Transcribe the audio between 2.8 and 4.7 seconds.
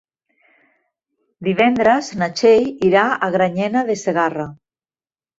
irà a Granyena de Segarra.